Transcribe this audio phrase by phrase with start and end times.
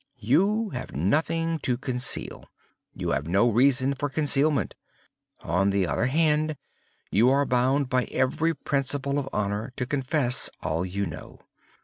[0.17, 2.49] You have nothing to conceal.
[2.95, 4.73] You have no reason for concealment.
[5.41, 6.57] On the other hand,
[7.11, 11.41] you are bound by every principle of honor to confess all you know.